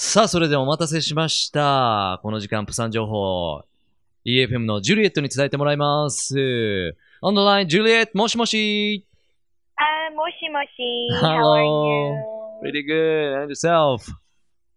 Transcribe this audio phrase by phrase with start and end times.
[0.00, 2.20] さあ、それではお待たせしました。
[2.22, 3.62] この時間、プサン情報、
[4.24, 6.36] EFM のジュリエットに伝えてもらいます。
[7.20, 9.04] On the line, ジュリエット、もしもし
[9.76, 11.20] Uh, moshi moshi.
[11.20, 12.14] How are Hello.
[12.14, 12.70] you?
[12.70, 13.42] Pretty good.
[13.42, 14.08] And yourself?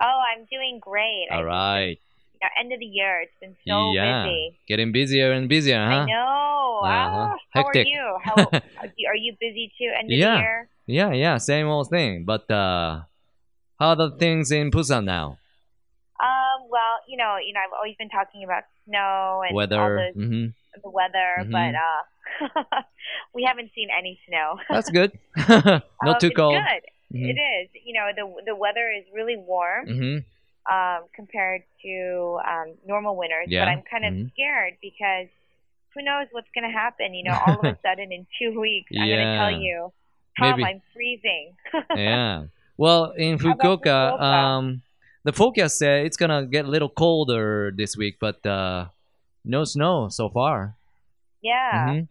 [0.02, 1.28] Oh, I'm doing great.
[1.32, 2.00] I- Alright.
[2.00, 3.22] you know, end of the year.
[3.22, 4.24] It's been so yeah.
[4.26, 4.60] busy.
[4.68, 6.06] Getting busier and busier, I huh?
[6.06, 6.82] know.
[6.84, 6.90] Uh-huh.
[6.90, 7.86] Ah, how Hectic.
[7.86, 8.18] are you?
[8.26, 8.36] How
[8.82, 9.90] are you- are you busy too?
[10.00, 10.36] End of Yeah.
[10.38, 10.70] the year.
[10.88, 12.26] Yeah, yeah, same old thing.
[12.26, 13.02] But, uh,
[13.82, 15.38] how are the things in Busan now?
[16.21, 16.70] Um.
[16.70, 20.14] Well, you know, you know, I've always been talking about snow and all Weather?
[20.14, 20.46] the, hmm
[20.83, 21.51] the weather, Mhm.
[21.51, 22.82] but uh,
[23.36, 24.56] we haven't seen any snow.
[24.70, 25.11] That's good.
[25.50, 26.61] Um, Not too it's cold.
[26.61, 26.83] Good.
[27.18, 27.28] Mhm.
[27.32, 27.65] It is.
[27.83, 29.86] You know, the the weather is really warm.
[29.87, 30.18] hmm
[30.70, 33.48] um, compared to um, normal winters.
[33.50, 33.66] Yeah.
[33.66, 34.30] But I'm kind of Mhm.
[34.31, 35.28] scared because
[35.95, 37.16] who knows what's going to happen?
[37.17, 39.92] You know, all of a sudden in two weeks, I'm going to tell you,
[40.38, 40.64] Tom, Maybe.
[40.70, 41.58] I'm freezing.
[41.98, 42.45] yeah.
[42.81, 44.22] Well, in Fukuoka, Fukuoka?
[44.26, 44.81] um,
[45.23, 48.90] the forecast said it's gonna get a little colder this week, but uh,
[49.46, 50.73] no snow so far.
[51.46, 51.86] yeah.
[51.94, 52.08] Mhm.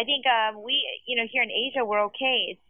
[0.00, 0.76] I think um, we,
[1.08, 2.38] you know, here in Asia, we're okay.
[2.56, 2.60] It's,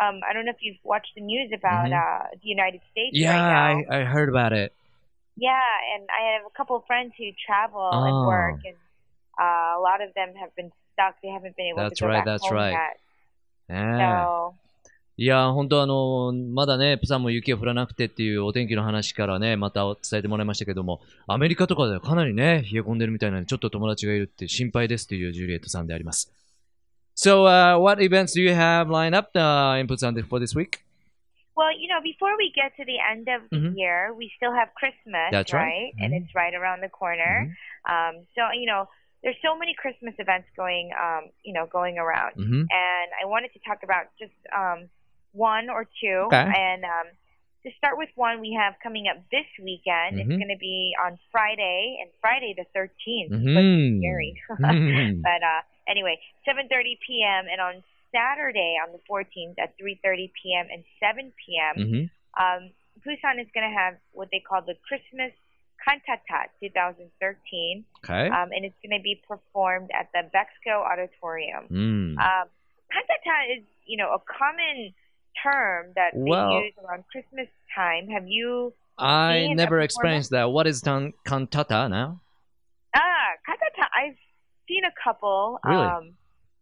[0.00, 1.96] um, I don't know if you've watched the news about Mhm.
[1.96, 3.92] uh, the United States Yeah, right now.
[3.96, 4.72] I, I heard about it.
[5.36, 8.04] Yeah, and I have a couple of friends who travel Oh.
[8.08, 8.76] and work, and
[9.40, 11.14] uh, a lot of them have been stuck.
[11.22, 12.72] They haven't been able That's to go right, back that's home right.
[12.72, 12.96] yet.
[13.68, 14.00] Yeah.
[14.00, 14.54] So
[15.18, 26.30] いや、本当あの、まだね、プサンも雪が降らなくてっていうお天気の話からね、また伝えてもらいましたけども、アメリカとかではかなりね、冷え込んでるみたいなので、ちょっと友達がいるって心配ですというジュリエットさんであります。
[27.16, 30.80] So, uh, what events do you have lined up uh, in Busan for this week?
[31.56, 33.72] Well, you know, before we get to the end of the Mhm.
[33.74, 35.94] year, we still have Christmas, That's right.
[35.98, 36.20] And Mhm.
[36.20, 37.48] it's right around the corner.
[37.88, 38.84] Um, so you know,
[39.24, 42.36] there's so many Christmas events going, um, you know, going around.
[42.36, 42.68] Mm-hmm.
[42.68, 44.90] And I wanted to talk about just um,
[45.36, 46.28] one or two.
[46.32, 46.48] Okay.
[46.56, 47.06] And um,
[47.64, 50.18] to start with one, we have coming up this weekend.
[50.20, 50.38] It's Mhm.
[50.38, 53.30] going to be on Friday and Friday the 13th.
[53.32, 54.00] It's Mhm.
[54.00, 54.30] scary.
[54.60, 55.22] Mhm.
[55.22, 57.46] But uh, anyway, 7:30 p.m.
[57.50, 57.82] and on
[58.12, 60.66] Saturday on the 14th at 3:30 p.m.
[60.72, 61.74] and 7 p.m.
[61.76, 62.10] Mhm.
[62.40, 62.70] Um,
[63.04, 65.32] Busan is going to have what they call the Christmas
[65.84, 68.28] Cantata 2013, Okay.
[68.30, 71.68] um, and it's going to be performed at the Bexco Auditorium.
[71.68, 72.18] Mm.
[72.18, 72.48] Um,
[72.90, 74.94] cantata is, you know, a common
[75.42, 78.08] term that they use around Christmas time.
[78.08, 78.72] Have you?
[78.98, 80.44] I never experienced that.
[80.50, 82.20] What is tan- cantata now?
[82.94, 83.88] Ah, cantata.
[83.94, 84.16] I've
[84.68, 85.60] seen a couple.
[85.64, 85.84] Really?
[85.84, 86.12] Um,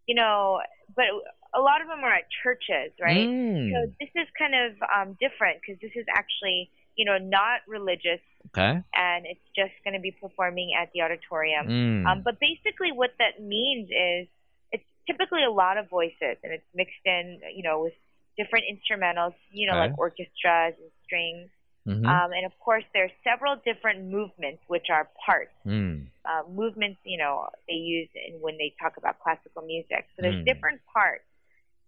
[0.07, 0.61] you know,
[0.97, 1.07] but
[1.55, 3.29] a lot of them are at churches, right?
[3.29, 3.71] Mm.
[3.71, 8.21] So this is kind of um, different because this is actually, you know, not religious,
[8.49, 8.83] Okay.
[8.95, 11.67] and it's just going to be performing at the auditorium.
[11.69, 12.07] Mm.
[12.07, 14.29] Um, but basically, what that means is
[14.73, 17.95] it's typically a lot of voices, and it's mixed in, you know, with
[18.37, 19.89] different instrumentals, you know, Okay.
[19.91, 21.51] like orchestras and strings.
[21.87, 22.07] Mhm.
[22.07, 25.53] Um, and of course, there are several different movements, which are parts.
[25.67, 26.07] Mm.
[26.25, 30.09] Uh, movements, you know, they use in when they talk about classical music.
[30.17, 30.47] So there's Mm.
[30.47, 31.29] different parts,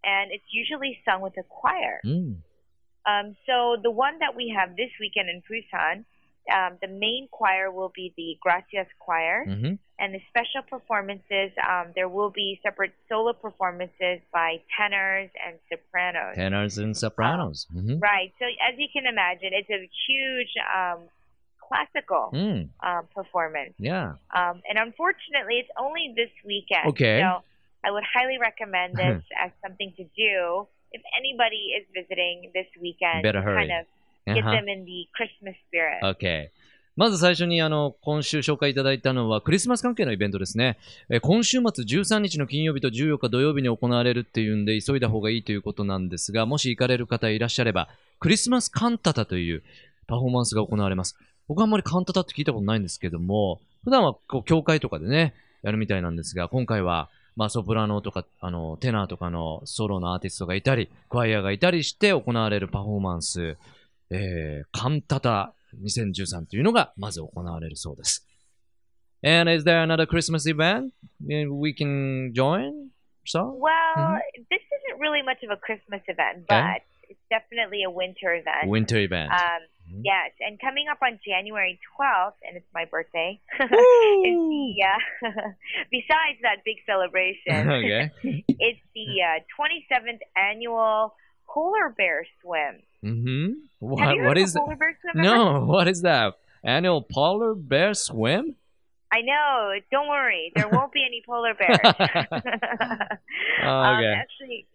[0.04, 2.00] and it's usually sung with a choir.
[2.04, 2.42] Mm.
[3.06, 6.04] Um, so the one that we have this weekend in Busan,
[6.52, 9.78] um, the main choir will be the Gracias Choir, Mhm.
[9.98, 16.34] and the special performances, um, there will be separate solo performances by tenors and sopranos.
[16.36, 17.66] Tenors and sopranos.
[17.74, 18.00] Mhm.
[18.00, 18.32] Right.
[18.38, 21.08] So as you can imagine, it's a huge um,
[21.60, 22.68] classical Mm.
[22.82, 23.74] um, performance.
[23.78, 24.14] Yeah.
[24.30, 26.86] Um, and unfortunately, it's only this weekend.
[26.90, 27.20] Okay.
[27.20, 27.42] So
[27.82, 33.22] I would highly recommend this as something to do if anybody is visiting this weekend.
[33.22, 33.66] Better hurry.
[33.66, 33.86] kind of
[34.34, 34.50] get Uh-huh.
[34.52, 36.16] them in the Christmas spirit.
[36.16, 36.48] OK。
[36.98, 40.78] まず最初にあの今週紹介いただいたのはクリスマス関係のイベントですね。
[41.10, 47.88] えー今週末13日の金曜日と14日土曜日に行われるっていうんで急いだ方がいいということなんですが、もし行かれる方いらっしゃれば、
[48.18, 49.62] クリスマスカンタタという
[50.06, 51.18] パフォーマンスが行われます。
[51.48, 63.58] 僕はあんまりカンタタって聞いたことないんですけども、普段はこう教会とかでね、やるみたいなんですが、今回はまあソプラノとかあのテナーとかのソロのアーティストがいたり、クワイアがいたりして行われるパフォーマンス、
[64.11, 68.27] えー、カンタタ2013というのがまず行われるそうです。
[69.23, 70.91] And is there another Christmas event
[71.27, 72.89] we can join?
[73.25, 73.53] So?
[73.53, 74.19] Well, Mhm.
[74.49, 76.81] this isn't really much of a Christmas event, Okay.
[76.81, 78.67] but it's definitely a winter event.
[78.67, 79.31] Winter event.
[79.31, 79.61] Um,
[79.93, 80.01] Mhm.
[80.03, 85.51] Yes, and coming up on January 12th, and it's my birthday, is the, uh,
[85.91, 88.11] besides that big celebration, okay.
[88.23, 91.13] it's the uh, 27th annual
[91.56, 92.82] polar bear swim.
[93.02, 93.52] Mm-hmm.
[93.78, 95.24] What, what is polar bear swim?
[95.24, 95.64] No, ever?
[95.72, 96.34] what is that?
[96.62, 98.56] Annual polar bear swim?
[99.10, 99.72] I know.
[99.90, 101.78] Don't worry, there won't be any polar bears.
[103.56, 104.12] Um, oh, okay.
[104.12, 104.66] Um, actually,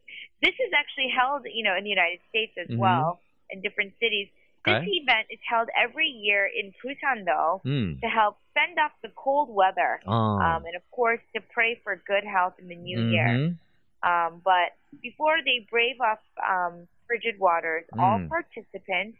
[0.42, 2.80] this is actually held, you know, in the United States as mm-hmm.
[2.80, 4.28] well, in different cities.
[4.66, 4.86] This okay.
[4.86, 8.02] event is held every year in Pusan-do mm.
[8.02, 10.12] to help fend off the cold weather, oh.
[10.12, 13.12] um, and of course to pray for good health in the new mm-hmm.
[13.12, 13.56] year.
[14.04, 18.02] Um, but before they brave up um, frigid waters, mm.
[18.02, 19.18] all participants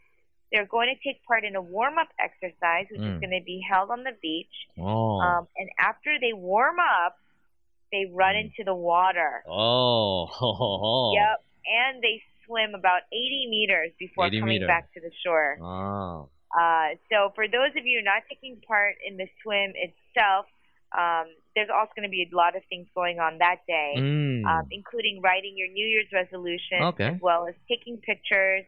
[0.52, 3.14] they're going to take part in a warm up exercise, which mm.
[3.14, 4.52] is going to be held on the beach.
[4.78, 5.18] Oh.
[5.18, 7.16] Um, and after they warm up,
[7.90, 8.44] they run mm.
[8.44, 9.42] into the water.
[9.48, 10.28] Oh.
[11.16, 11.44] Yep.
[11.62, 14.66] And they swim about 80 meters before 80 coming meter.
[14.66, 15.56] back to the shore.
[15.62, 16.28] Oh.
[16.52, 20.46] Uh, so for those of you not taking part in the swim itself,
[20.92, 24.44] um, there's also going to be a lot of things going on that day, mm.
[24.44, 27.06] um, including writing your New Year's resolution, okay.
[27.14, 28.64] as well as taking pictures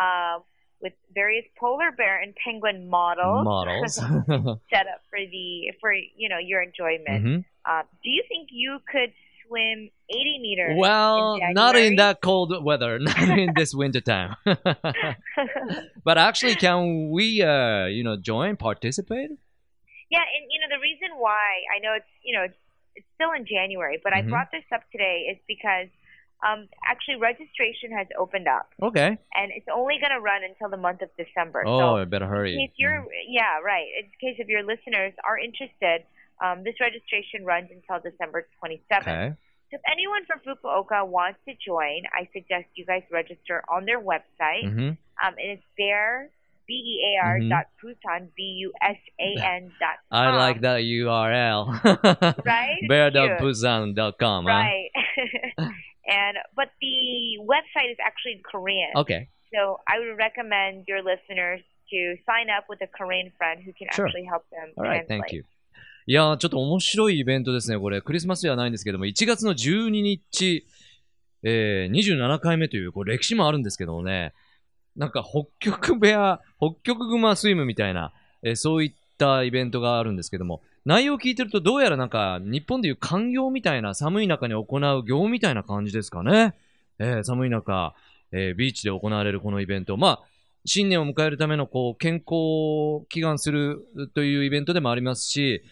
[0.00, 0.38] uh,
[0.80, 3.44] with various polar bear and penguin models.
[3.44, 3.94] Models
[4.70, 7.24] set up for the for you know your enjoyment.
[7.24, 7.38] Mm-hmm.
[7.64, 9.12] Uh, do you think you could
[9.48, 10.76] swim 80 meters.
[10.76, 14.36] Well, in not in that cold weather, not in this winter time.
[14.44, 19.30] but actually, can we, uh, you know, join, participate?
[20.10, 22.58] Yeah, and you know the reason why I know it's you know it's,
[22.96, 24.18] it's still in January, but Mhm.
[24.18, 25.88] I brought this up today is because
[26.46, 29.16] um, actually registration has opened up, Okay.
[29.34, 31.62] and it's only going to run until the month of December.
[31.64, 32.52] so Oh, I better hurry.
[32.54, 36.04] in case you're yeah right in case if your listeners are interested
[36.44, 39.32] um, this registration runs until december 27th Okay.
[39.70, 44.00] so if anyone from fukuoka wants to join i suggest you guys register on their
[44.00, 44.90] website hmm
[45.24, 46.28] um, and it's bear
[46.66, 47.48] b-e-a-r Mhm.
[47.48, 50.36] dot busan b-u-s-a-n dot I com.
[50.38, 51.70] like that URL.
[52.44, 52.80] Right?
[52.88, 54.44] Bear.busan.com.
[54.44, 54.50] Huh?
[54.50, 54.90] right
[56.08, 59.28] and but the website is actually in korean Okay.
[59.52, 61.60] so i would recommend your listeners
[61.90, 64.06] to sign up with a korean friend who can Sure.
[64.06, 65.44] actually help them Alright, translate thank you.
[66.08, 67.76] いやー、ちょっと面白いイベントですね。
[67.80, 70.64] これ、クリスマスではないんですけども、1月の12日、
[71.42, 74.32] えー、27回目という、これ歴史もあるんですけどもね、
[74.96, 78.12] なんか北極ベア、 北極熊スイムみたいな、
[78.42, 86.54] えーそういったイベントがあるんですけども、内容を聞いてるとどうやらなんか日本でいう環業みたいな寒い中に行う業みたいな感じですかね。
[86.98, 87.94] えー寒い中、
[88.32, 89.96] えービーチで行われるこのイベント。
[89.96, 90.20] まあ、
[90.64, 95.62] 新年を迎えるためのこう健康を祈願するというイベントでもありますし、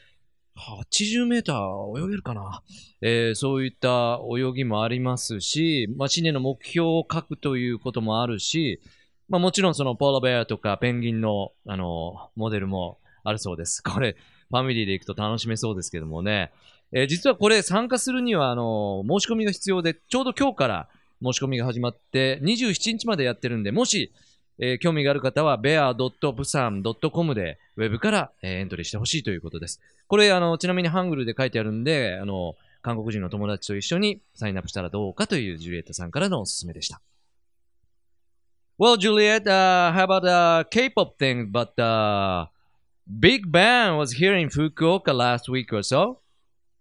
[0.57, 2.63] 80メーター泳げるかな、
[3.01, 8.81] えーそういった泳ぎもありますし、まあ、新年の目標を書くということもあるし、
[9.29, 13.83] まあ、もちろんそのポーラベアとかペンギンのあのモデルもあるそうです。
[13.85, 14.17] これ、
[14.51, 16.53] ファミリーで行くと楽しめそうですけどもね。
[16.93, 20.89] えー実はこれ参加するにはあの申し込みが必要で、ちょうど今日から
[21.23, 24.13] 申し込みが始まって、27日までやってるんで、もし、
[24.59, 29.81] えー興味がある方は bear.busan.com でウェブから、えーエントリーしてほしいということです。
[30.07, 37.01] これ、あの、ちなみにハングルで書いてあるんで、あの、韓国人の友達と一緒にサインアップしたらどうかというジュリエットさんからのおすすめでした。
[38.77, 41.51] Well, Juliet, uh, how about the K-pop thing?
[41.51, 42.47] But uh,
[43.21, 46.21] Big Bang was here in Fukuoka last week or so,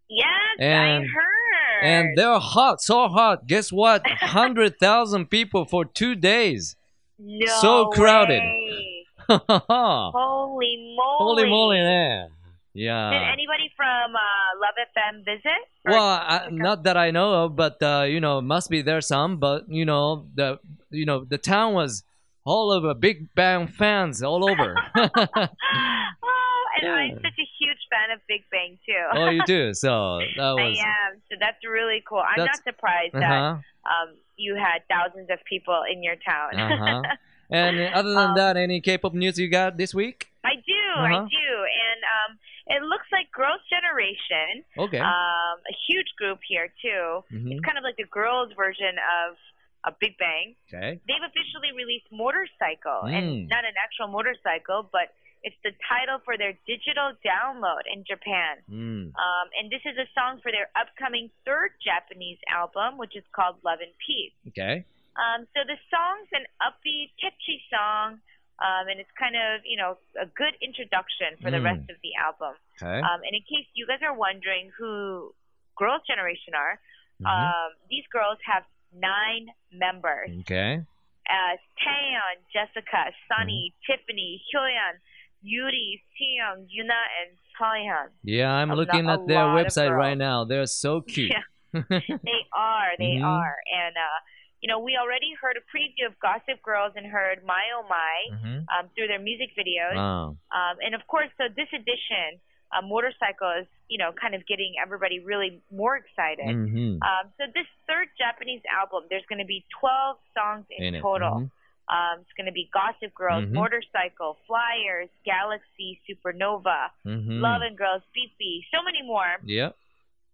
[0.09, 0.27] Yes,
[0.59, 1.83] And- I heard.
[1.83, 3.47] and they're hot, so hot.
[3.47, 4.05] Guess what?
[4.07, 6.75] Hundred thousand people for two days.
[7.19, 8.41] no so crowded.
[9.29, 11.17] Holy moly!
[11.19, 11.77] Holy moly!
[11.77, 12.29] man!
[12.75, 13.11] Did Yeah.
[13.31, 14.19] anybody from uh,
[14.59, 15.61] Love FM visit?
[15.85, 19.37] Well, I, not that I know of, but uh, you know, must be there some.
[19.37, 20.59] But you know, the
[20.93, 22.03] you know the town was
[22.45, 24.75] all over Big Bang fans all over.
[24.95, 29.05] oh, and I'm such a huge fan of Big Bang too.
[29.13, 29.73] oh, you do.
[29.83, 30.59] So that was.
[30.59, 31.21] I am.
[31.29, 32.19] So that's really cool.
[32.19, 33.55] I'm That's- not surprised Uh that huh.
[33.91, 36.55] um, you had thousands of people in your town.
[36.59, 37.01] Uh huh.
[37.51, 40.31] And other than Um, that, any K-pop news you got this week?
[40.43, 41.27] I do, I Uh-huh.
[41.29, 41.49] do,
[41.85, 42.31] and um,
[42.67, 44.97] it looks like Girls' Generation, Okay.
[44.97, 47.21] um, a huge group here too.
[47.31, 47.51] Mhm.
[47.51, 49.37] It's kind of like the girls' version of
[49.85, 50.55] a Big Bang.
[50.67, 50.99] Okay.
[51.07, 53.13] They've officially released Motorcycle, Mm.
[53.17, 55.11] and not an actual motorcycle, but
[55.43, 58.63] it's the title for their digital download in Japan.
[58.69, 59.11] Mm.
[59.11, 63.59] Um, and this is a song for their upcoming third Japanese album, which is called
[63.63, 64.31] Love and Peace.
[64.49, 64.85] Okay.
[65.19, 68.21] Um, so the song's an upbeat, catchy song,
[68.63, 71.65] um, and it's kind of, you know, a good introduction for the Mm.
[71.75, 72.55] rest of the album.
[72.81, 72.99] Okay.
[73.03, 75.35] Um, and in case you guys are wondering who
[75.75, 76.79] Girls' Generation are,
[77.19, 77.27] Mhm.
[77.27, 78.63] um, these girls have
[78.95, 80.29] nine members.
[80.41, 80.81] Okay.
[81.29, 83.91] As Taeyeon, Jessica, Sunny, Mm-hmm.
[83.93, 84.95] Tiffany, Hyoyeon,
[85.41, 88.07] Yuri, Sooyoung, Yoona, and Taeyeon.
[88.23, 90.43] Yeah, I'm looking lo- at their website right now.
[90.45, 91.31] They're so cute.
[91.31, 91.43] Yeah.
[91.89, 93.23] they are, they Mhm.
[93.25, 93.55] are.
[93.71, 94.19] And, uh,
[94.61, 98.37] you know, we already heard a preview of Gossip Girls and heard My Oh My
[98.37, 98.65] Mhm.
[98.71, 99.95] um, through their music videos.
[99.97, 100.37] Oh.
[100.55, 102.39] Um, and of course, so this edition,
[102.75, 106.45] uh, Motorcycle is, you know, kind of getting everybody really more excited.
[106.47, 106.97] Mhm.
[107.01, 111.01] Um, so this third Japanese album, there's going to be 12 songs in, In it.
[111.01, 111.29] total.
[111.41, 111.51] Mhm.
[111.89, 113.51] Um, it's going to be Gossip Girls, Mhm.
[113.53, 117.41] Motorcycle, Flyers, Galaxy, Supernova, Mhm.
[117.41, 119.37] Love and Girls, Beepy, so many more.
[119.43, 119.71] Yeah.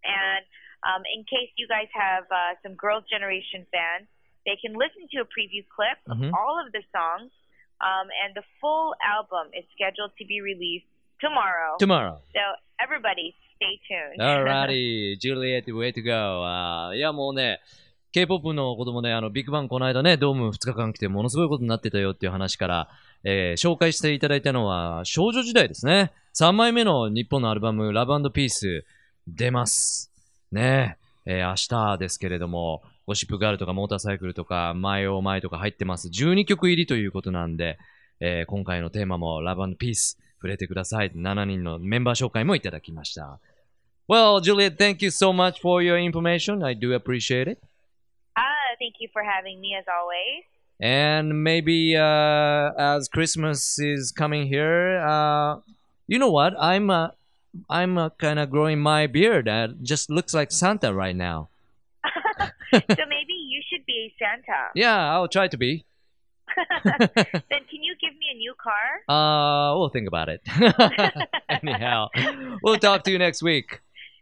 [0.04, 0.44] And
[0.82, 4.08] um, in case you guys have uh, some Girls' Generation fans,
[4.46, 6.32] they can listen to a preview clip of Mhm.
[6.32, 7.30] all of the songs.
[7.82, 10.86] Um, and the full album is scheduled to be released
[11.20, 11.76] tomorrow.
[11.78, 12.16] Tomorrow.
[12.34, 12.40] So
[12.82, 14.20] everybody, stay tuned.
[14.20, 16.12] Alrighty, Juliet, way to go.
[16.44, 17.60] あーいや、もうね、
[18.12, 22.88] K-POP の子供ね、あの、ビッグバンこの間ね、ドーム2日間来てものすごいことになってたよっていう話から、
[23.22, 26.12] えー紹介していただいたのは少女時代ですね。
[26.34, 28.84] 3枚目の日本のアルバム、ラブピース
[29.28, 30.10] 出ます。
[30.50, 30.96] ね
[31.26, 31.54] えー明
[31.94, 36.08] 日ですけれども、ゴシップガールとかモーターサイクルとか、前を前とか入ってます。
[36.08, 37.78] 12曲入りということなんで、
[38.20, 41.11] えー今回のテーマもラブピース触れてください。
[41.11, 43.39] 7人のメンバー紹介もいただきました。
[44.07, 46.63] Well, Juliet, thank you so much for your information.
[46.63, 47.59] I do appreciate it.
[48.35, 48.43] Ah,
[48.79, 50.45] thank you for having me as always.
[50.79, 55.61] And maybe uh, as Christmas is coming here, uh,
[56.07, 56.53] you know what?
[56.59, 57.09] I'm uh,
[57.69, 59.47] I'm uh, kind of growing my beard.
[59.47, 61.49] Uh, just looks like Santa right now.
[62.43, 64.69] so maybe you should be Santa.
[64.75, 65.85] Yeah, I'll try to be.
[66.84, 69.04] Then can you give me a new car?
[69.08, 70.40] Uh, we'll think about it.
[71.48, 72.08] Anyhow,
[72.62, 73.80] we'll talk to you next week.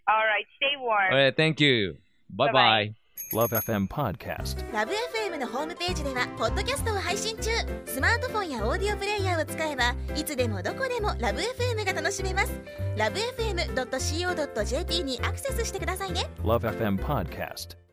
[0.09, 1.13] All right, stay warm.
[1.13, 1.97] All right, thank you.
[2.31, 2.95] Bye bye.
[3.33, 4.65] Love FM Podcast.
[4.73, 7.51] ラブ f m のホームページではポッドキャストを配信中
[7.85, 12.53] スマートフォンやオーディオプレイヤーを使えばいつでもどこでもラブ f m が楽しめます
[12.97, 17.88] ラブ FM.co.jp にアクセスしてくださいね Love FM Podcast.